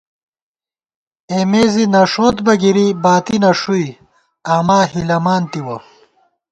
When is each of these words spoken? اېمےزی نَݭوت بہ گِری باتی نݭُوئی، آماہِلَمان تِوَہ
اېمےزی 1.33 1.85
نَݭوت 1.93 2.37
بہ 2.45 2.53
گِری 2.61 2.87
باتی 3.03 3.37
نݭُوئی، 3.43 3.87
آماہِلَمان 4.55 5.43
تِوَہ 5.51 5.77